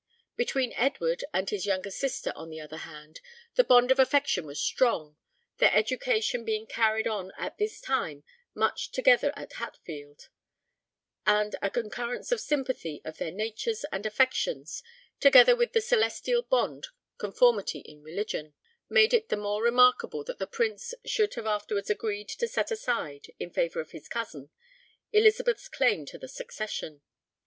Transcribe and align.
Between 0.35 0.73
Edward 0.73 1.23
and 1.31 1.47
his 1.47 1.67
younger 1.67 1.91
sister, 1.91 2.33
on 2.35 2.49
the 2.49 2.59
other 2.59 2.77
hand, 2.89 3.21
the 3.53 3.63
bond 3.63 3.91
of 3.91 3.99
affection 3.99 4.47
was 4.47 4.59
strong, 4.59 5.15
their 5.59 5.71
education 5.75 6.43
being 6.43 6.65
carried 6.65 7.05
on 7.05 7.31
at 7.37 7.59
this 7.59 7.79
time 7.79 8.23
much 8.55 8.89
together 8.89 9.31
at 9.35 9.53
Hatfield; 9.53 10.29
and 11.27 11.55
"a 11.61 11.69
concurrence 11.69 12.31
and 12.31 12.41
sympathy 12.41 13.03
of 13.05 13.19
their 13.19 13.29
natures 13.29 13.85
and 13.91 14.03
affections, 14.07 14.81
together 15.19 15.55
with 15.55 15.73
the 15.73 15.81
celestial 15.81 16.41
bond, 16.41 16.87
conformity 17.19 17.81
in 17.81 18.01
religion," 18.01 18.55
made 18.89 19.13
it 19.13 19.29
the 19.29 19.37
more 19.37 19.61
remarkable 19.61 20.23
that 20.23 20.39
the 20.39 20.47
Prince 20.47 20.95
should 21.05 21.35
have 21.35 21.45
afterwards 21.45 21.91
agreed 21.91 22.27
to 22.29 22.47
set 22.47 22.71
aside, 22.71 23.27
in 23.39 23.51
favour 23.51 23.79
of 23.79 23.91
his 23.91 24.09
cousin, 24.09 24.49
Elizabeth's 25.11 25.67
claim 25.69 26.07
to 26.07 26.17
the 26.17 26.27
succession. 26.27 27.01